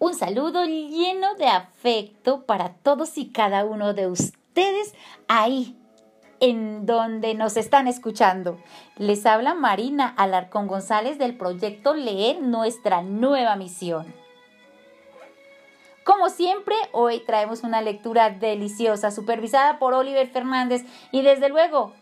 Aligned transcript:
Un 0.00 0.14
saludo 0.14 0.64
lleno 0.64 1.34
de 1.34 1.46
afecto 1.46 2.46
para 2.46 2.70
todos 2.70 3.18
y 3.18 3.28
cada 3.28 3.66
uno 3.66 3.92
de 3.92 4.06
ustedes 4.06 4.94
ahí 5.28 5.76
en 6.40 6.86
donde 6.86 7.34
nos 7.34 7.58
están 7.58 7.86
escuchando. 7.86 8.58
Les 8.96 9.26
habla 9.26 9.52
Marina 9.52 10.14
Alarcón 10.16 10.68
González 10.68 11.18
del 11.18 11.36
proyecto 11.36 11.92
Leer 11.92 12.40
nuestra 12.40 13.02
nueva 13.02 13.56
misión. 13.56 14.06
Como 16.02 16.30
siempre, 16.30 16.76
hoy 16.92 17.20
traemos 17.26 17.62
una 17.62 17.82
lectura 17.82 18.30
deliciosa, 18.30 19.10
supervisada 19.10 19.78
por 19.78 19.92
Oliver 19.92 20.30
Fernández 20.30 20.82
y 21.12 21.20
desde 21.20 21.50
luego, 21.50 21.92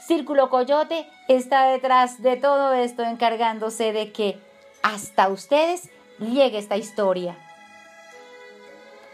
Círculo 0.00 0.50
Coyote 0.50 1.08
está 1.28 1.66
detrás 1.68 2.20
de 2.20 2.34
todo 2.34 2.72
esto 2.72 3.04
encargándose 3.04 3.92
de 3.92 4.10
que 4.10 4.40
hasta 4.82 5.28
ustedes 5.28 5.88
llegue 6.20 6.58
esta 6.58 6.76
historia. 6.76 7.36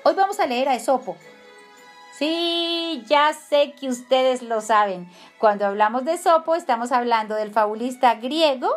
Hoy 0.03 0.15
vamos 0.15 0.39
a 0.41 0.47
leer 0.47 0.69
a 0.69 0.75
Esopo. 0.75 1.17
Sí, 2.19 3.05
ya 3.07 3.33
sé 3.33 3.73
que 3.73 3.89
ustedes 3.89 4.43
lo 4.43 4.61
saben. 4.61 5.09
Cuando 5.39 5.67
hablamos 5.67 6.05
de 6.05 6.15
Esopo 6.15 6.55
estamos 6.55 6.93
hablando 6.93 7.35
del 7.35 7.51
fabulista 7.51 8.15
griego 8.15 8.71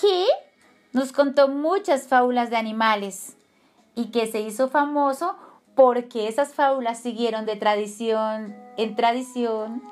que 0.00 0.26
nos 0.92 1.12
contó 1.12 1.48
muchas 1.48 2.08
fábulas 2.08 2.50
de 2.50 2.56
animales 2.56 3.36
y 3.94 4.06
que 4.10 4.26
se 4.26 4.40
hizo 4.40 4.68
famoso 4.68 5.36
porque 5.74 6.28
esas 6.28 6.54
fábulas 6.54 6.98
siguieron 6.98 7.46
de 7.46 7.56
tradición 7.56 8.56
en 8.76 8.96
tradición 8.96 9.82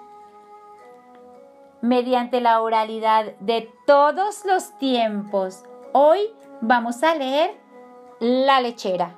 mediante 1.82 2.40
la 2.40 2.62
oralidad 2.62 3.36
de 3.40 3.70
todos 3.86 4.44
los 4.46 4.76
tiempos. 4.78 5.62
Hoy 5.96 6.34
vamos 6.60 7.04
a 7.04 7.14
leer 7.14 7.56
La 8.18 8.60
lechera. 8.60 9.16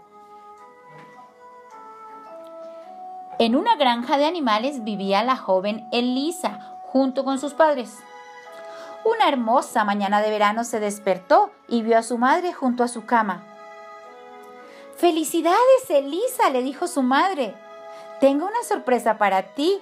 En 3.38 3.56
una 3.56 3.76
granja 3.76 4.18
de 4.18 4.26
animales 4.26 4.84
vivía 4.84 5.24
la 5.24 5.38
joven 5.38 5.88
Elisa 5.90 6.76
junto 6.82 7.24
con 7.24 7.38
sus 7.38 7.54
padres. 7.54 7.96
Una 9.06 9.26
hermosa 9.26 9.84
mañana 9.84 10.20
de 10.20 10.28
verano 10.28 10.64
se 10.64 10.78
despertó 10.78 11.50
y 11.66 11.80
vio 11.80 11.96
a 11.96 12.02
su 12.02 12.18
madre 12.18 12.52
junto 12.52 12.84
a 12.84 12.88
su 12.88 13.06
cama. 13.06 13.42
Felicidades, 14.98 15.88
Elisa, 15.88 16.50
le 16.50 16.60
dijo 16.60 16.88
su 16.88 17.00
madre. 17.00 17.54
Tengo 18.20 18.44
una 18.44 18.62
sorpresa 18.68 19.16
para 19.16 19.54
ti. 19.54 19.80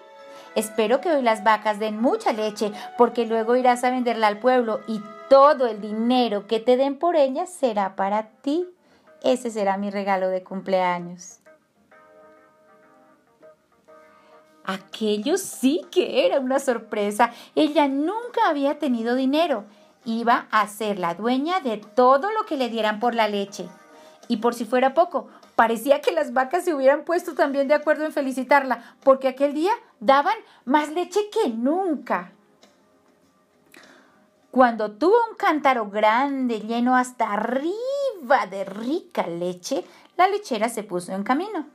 Espero 0.55 1.01
que 1.01 1.11
hoy 1.11 1.23
las 1.23 1.43
vacas 1.43 1.81
den 1.81 2.01
mucha 2.01 2.33
leche, 2.33 2.71
porque 2.97 3.27
luego 3.27 3.57
irás 3.57 3.83
a 3.83 3.91
venderla 3.91 4.29
al 4.29 4.39
pueblo 4.39 4.79
y 4.87 5.01
todo 5.29 5.67
el 5.67 5.81
dinero 5.81 6.47
que 6.47 6.61
te 6.61 6.77
den 6.77 6.99
por 6.99 7.17
ellas 7.17 7.51
será 7.51 7.97
para 7.97 8.29
ti. 8.43 8.69
Ese 9.23 9.51
será 9.51 9.77
mi 9.77 9.91
regalo 9.91 10.29
de 10.29 10.43
cumpleaños. 10.43 11.41
Aquello 14.65 15.37
sí 15.37 15.83
que 15.91 16.27
era 16.27 16.41
una 16.41 16.59
sorpresa. 16.59 17.33
Ella 17.55 17.87
nunca 17.87 18.49
había 18.49 18.79
tenido 18.79 19.15
dinero. 19.15 19.65
Iba 20.05 20.47
a 20.51 20.67
ser 20.69 20.99
la 20.99 21.15
dueña 21.15 21.61
de 21.61 21.79
todo 21.79 22.31
lo 22.31 22.47
que 22.47 22.57
le 22.57 22.69
dieran 22.69 23.01
por 23.01 23.15
la 23.15 23.29
leche. 23.29 23.69
Y 24.29 24.39
por 24.39 24.55
si 24.55 24.65
fuera 24.65 24.95
poco, 24.95 25.29
parecía 25.55 26.01
que 26.01 26.13
las 26.13 26.33
vacas 26.33 26.65
se 26.65 26.75
hubieran 26.75 27.05
puesto 27.05 27.35
también 27.35 27.69
de 27.69 27.75
acuerdo 27.75 28.07
en 28.07 28.13
felicitarla, 28.13 28.97
porque 29.03 29.29
aquel 29.29 29.53
día 29.53 29.73
daban 30.01 30.37
más 30.65 30.91
leche 30.91 31.21
que 31.31 31.51
nunca. 31.51 32.33
Cuando 34.55 34.93
tuvo 34.93 35.17
un 35.29 35.35
cántaro 35.35 35.91
grande 35.91 36.61
lleno 36.61 36.95
hasta 36.95 37.33
arriba 37.33 38.47
de 38.49 38.65
rica 38.65 39.27
leche, 39.27 39.85
la 40.17 40.29
lechera 40.29 40.69
se 40.69 40.85
puso 40.85 41.11
en 41.11 41.25
camino. 41.25 41.67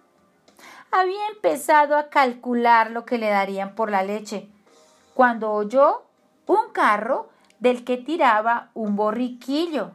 Había 0.89 1.27
empezado 1.27 1.97
a 1.97 2.07
calcular 2.07 2.91
lo 2.91 3.03
que 3.03 3.17
le 3.17 3.28
darían 3.28 3.75
por 3.75 3.91
la 3.91 4.01
leche, 4.03 4.47
cuando 5.13 5.51
oyó 5.51 6.03
un 6.45 6.72
carro 6.72 7.28
del 7.59 7.84
que 7.84 7.97
tiraba 7.97 8.69
un 8.73 8.96
borriquillo. 8.96 9.91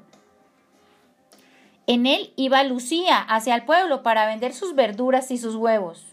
En 1.87 2.05
él 2.05 2.35
iba 2.37 2.63
Lucía 2.65 3.19
hacia 3.19 3.55
el 3.55 3.65
pueblo 3.65 4.03
para 4.03 4.27
vender 4.27 4.53
sus 4.53 4.75
verduras 4.75 5.31
y 5.31 5.39
sus 5.39 5.55
huevos. 5.55 6.07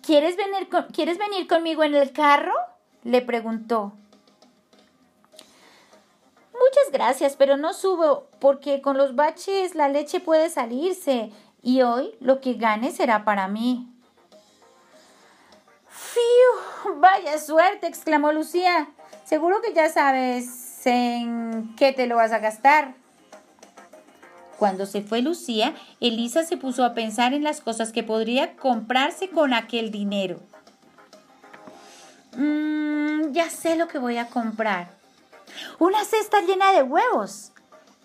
¿Quieres 0.00 0.38
venir, 0.38 0.70
¿Quieres 0.94 1.18
venir 1.18 1.46
conmigo 1.46 1.84
en 1.84 1.94
el 1.94 2.10
carro? 2.12 2.54
le 3.02 3.20
preguntó. 3.20 3.92
Gracias, 7.04 7.36
pero 7.36 7.58
no 7.58 7.74
subo 7.74 8.28
porque 8.38 8.80
con 8.80 8.96
los 8.96 9.14
baches 9.14 9.74
la 9.74 9.88
leche 9.88 10.20
puede 10.20 10.48
salirse 10.48 11.30
y 11.62 11.82
hoy 11.82 12.14
lo 12.18 12.40
que 12.40 12.54
gane 12.54 12.92
será 12.92 13.26
para 13.26 13.46
mí. 13.46 13.90
¡Fiu! 15.86 16.94
¡Vaya 16.96 17.38
suerte! 17.38 17.86
exclamó 17.86 18.32
Lucía. 18.32 18.88
Seguro 19.24 19.60
que 19.60 19.74
ya 19.74 19.90
sabes 19.90 20.86
en 20.86 21.74
qué 21.76 21.92
te 21.92 22.06
lo 22.06 22.16
vas 22.16 22.32
a 22.32 22.38
gastar. 22.38 22.94
Cuando 24.58 24.86
se 24.86 25.02
fue 25.02 25.20
Lucía, 25.20 25.74
Elisa 26.00 26.42
se 26.42 26.56
puso 26.56 26.86
a 26.86 26.94
pensar 26.94 27.34
en 27.34 27.44
las 27.44 27.60
cosas 27.60 27.92
que 27.92 28.02
podría 28.02 28.56
comprarse 28.56 29.28
con 29.28 29.52
aquel 29.52 29.90
dinero. 29.90 30.40
Mmm, 32.34 33.32
ya 33.32 33.50
sé 33.50 33.76
lo 33.76 33.88
que 33.88 33.98
voy 33.98 34.16
a 34.16 34.28
comprar. 34.28 35.03
Una 35.78 36.04
cesta 36.04 36.40
llena 36.40 36.72
de 36.72 36.82
huevos. 36.82 37.52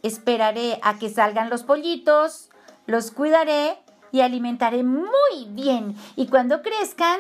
Esperaré 0.02 0.80
a 0.82 0.98
que 0.98 1.10
salgan 1.10 1.50
los 1.50 1.64
pollitos, 1.64 2.50
los 2.88 3.12
cuidaré 3.12 3.78
y 4.12 4.22
alimentaré 4.22 4.84
muy 4.84 5.46
bien. 5.50 5.96
Y 6.16 6.28
cuando 6.28 6.62
crezcan, 6.62 7.20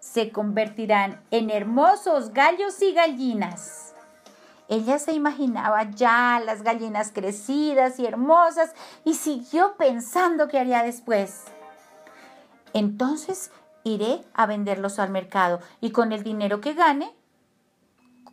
se 0.00 0.30
convertirán 0.30 1.20
en 1.30 1.50
hermosos 1.50 2.32
gallos 2.32 2.80
y 2.80 2.92
gallinas. 2.92 3.94
Ella 4.68 4.98
se 4.98 5.12
imaginaba 5.12 5.90
ya 5.90 6.40
las 6.44 6.62
gallinas 6.62 7.10
crecidas 7.12 7.98
y 7.98 8.06
hermosas 8.06 8.72
y 9.04 9.14
siguió 9.14 9.76
pensando 9.76 10.48
qué 10.48 10.58
haría 10.58 10.82
después. 10.82 11.44
Entonces 12.74 13.50
iré 13.84 14.22
a 14.34 14.46
venderlos 14.46 14.98
al 14.98 15.10
mercado 15.10 15.60
y 15.80 15.90
con 15.90 16.12
el 16.12 16.22
dinero 16.22 16.60
que 16.60 16.74
gane 16.74 17.17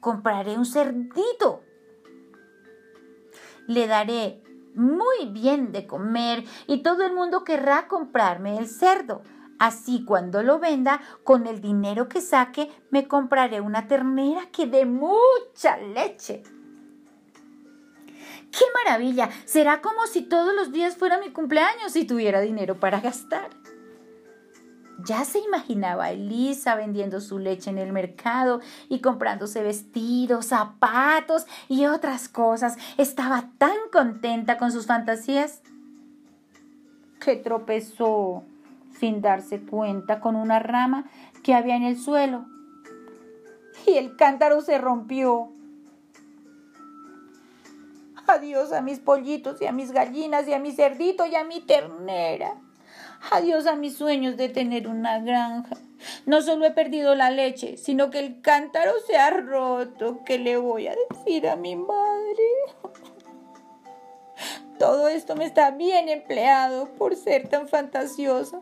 compraré 0.06 0.56
un 0.56 0.68
cerdito. 0.68 1.64
Le 3.66 3.88
daré 3.88 4.44
muy 4.76 5.30
bien 5.32 5.72
de 5.72 5.88
comer 5.88 6.44
y 6.68 6.84
todo 6.84 7.02
el 7.02 7.12
mundo 7.12 7.44
querrá 7.44 7.88
comprarme 7.88 8.60
el 8.60 8.68
cerdo. 8.68 9.24
Así 9.58 10.06
cuando 10.06 10.44
lo 10.44 10.60
venda, 10.60 11.02
con 11.24 11.48
el 11.48 11.60
dinero 11.60 12.08
que 12.08 12.22
saque, 12.22 12.70
me 12.92 13.08
compraré 13.08 13.62
una 13.62 13.88
ternera 13.88 14.52
que 14.52 14.68
dé 14.68 14.86
mucha 14.86 15.78
leche. 15.78 16.44
¡Qué 18.52 18.66
maravilla! 18.76 19.32
Será 19.46 19.82
como 19.82 20.06
si 20.06 20.22
todos 20.22 20.54
los 20.54 20.72
días 20.72 20.98
fuera 20.98 21.18
mi 21.18 21.32
cumpleaños 21.32 21.96
y 21.96 22.06
tuviera 22.06 22.42
dinero 22.42 22.80
para 22.80 23.00
gastar. 23.00 23.50
Ya 25.04 25.26
se 25.26 25.40
imaginaba 25.40 26.06
a 26.06 26.12
Elisa 26.12 26.76
vendiendo 26.76 27.20
su 27.20 27.38
leche 27.38 27.70
en 27.70 27.78
el 27.78 27.92
mercado 27.92 28.62
y 28.88 29.02
comprándose 29.02 29.62
vestidos, 29.62 30.48
zapatos 30.48 31.46
y 31.68 31.86
otras 31.86 32.30
cosas. 32.30 32.78
Estaba 32.98 33.50
tan 33.58 33.78
contenta 33.92 34.58
con 34.58 34.72
sus 34.72 34.86
fantasías 34.86 35.62
que 37.20 37.36
tropezó 37.36 38.44
sin 39.00 39.22
darse 39.22 39.60
cuenta 39.60 40.22
con 40.22 40.36
una 40.36 40.60
rama 40.60 41.06
que 41.44 41.54
había 41.54 41.76
en 41.76 41.84
el 41.84 42.00
suelo. 42.00 42.46
Y 43.86 43.98
el 43.98 44.16
cántaro 44.16 44.62
se 44.62 44.78
rompió. 44.78 45.52
Adiós 48.28 48.72
a 48.72 48.82
mis 48.82 49.00
pollitos 49.00 49.62
y 49.62 49.68
a 49.68 49.72
mis 49.72 49.92
gallinas 49.92 50.48
y 50.48 50.54
a 50.54 50.60
mi 50.60 50.72
cerdito 50.72 51.26
y 51.26 51.36
a 51.36 51.44
mi 51.44 51.62
ternera. 51.62 52.56
Adiós 53.32 53.68
a 53.68 53.76
mis 53.76 53.98
sueños 53.98 54.38
de 54.38 54.50
tener 54.50 54.88
una 54.88 55.20
granja. 55.20 55.76
No 56.26 56.42
solo 56.42 56.66
he 56.66 56.72
perdido 56.72 57.16
la 57.16 57.32
leche, 57.32 57.78
sino 57.78 58.10
que 58.10 58.20
el 58.20 58.42
cántaro 58.42 58.92
se 59.08 59.18
ha 59.18 59.30
roto. 59.32 60.20
¿Qué 60.26 60.38
le 60.38 60.58
voy 60.58 60.88
a 60.88 60.96
decir 61.10 61.48
a 61.48 61.56
mi 61.56 61.76
madre? 61.76 62.44
Todo 64.80 65.08
esto 65.08 65.36
me 65.36 65.46
está 65.46 65.72
bien 65.72 66.10
empleado 66.10 66.90
por 66.98 67.16
ser 67.16 67.48
tan 67.48 67.68
fantasiosa 67.68 68.60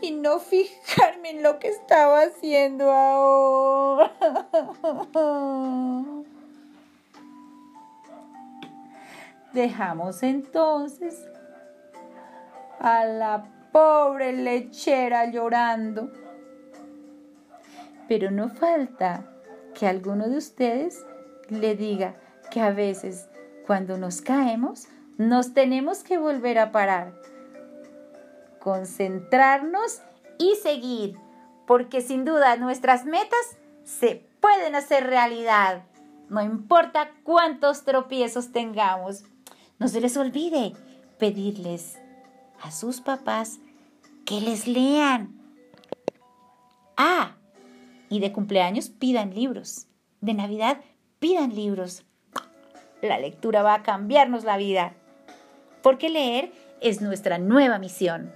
y 0.00 0.12
no 0.12 0.38
fijarme 0.38 1.30
en 1.30 1.42
lo 1.42 1.58
que 1.58 1.68
estaba 1.68 2.22
haciendo 2.22 2.90
ahora. 2.90 4.12
Dejamos 9.52 10.22
entonces 10.22 11.22
a 12.80 13.04
la 13.04 13.44
pobre 13.74 14.32
lechera 14.32 15.28
llorando. 15.32 16.12
Pero 18.06 18.30
no 18.30 18.48
falta 18.48 19.26
que 19.74 19.88
alguno 19.88 20.28
de 20.28 20.36
ustedes 20.36 21.04
le 21.48 21.74
diga 21.74 22.14
que 22.52 22.60
a 22.60 22.70
veces 22.70 23.26
cuando 23.66 23.98
nos 23.98 24.20
caemos 24.20 24.86
nos 25.18 25.54
tenemos 25.54 26.04
que 26.04 26.18
volver 26.18 26.60
a 26.60 26.70
parar, 26.70 27.14
concentrarnos 28.60 30.02
y 30.38 30.54
seguir, 30.62 31.16
porque 31.66 32.00
sin 32.00 32.24
duda 32.24 32.56
nuestras 32.56 33.04
metas 33.04 33.58
se 33.82 34.24
pueden 34.38 34.76
hacer 34.76 35.04
realidad, 35.04 35.82
no 36.28 36.40
importa 36.42 37.10
cuántos 37.24 37.82
tropiezos 37.82 38.52
tengamos. 38.52 39.24
No 39.80 39.88
se 39.88 40.00
les 40.00 40.16
olvide 40.16 40.74
pedirles 41.18 41.98
a 42.62 42.70
sus 42.70 43.00
papás 43.00 43.58
que 44.24 44.40
les 44.40 44.66
lean. 44.66 45.34
Ah, 46.96 47.36
y 48.08 48.20
de 48.20 48.32
cumpleaños 48.32 48.88
pidan 48.88 49.34
libros. 49.34 49.86
De 50.20 50.34
Navidad 50.34 50.78
pidan 51.18 51.54
libros. 51.54 52.04
La 53.02 53.18
lectura 53.18 53.62
va 53.62 53.74
a 53.74 53.82
cambiarnos 53.82 54.44
la 54.44 54.56
vida. 54.56 54.94
Porque 55.82 56.08
leer 56.08 56.52
es 56.80 57.00
nuestra 57.00 57.38
nueva 57.38 57.78
misión. 57.78 58.32